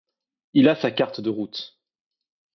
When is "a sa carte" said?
0.67-1.21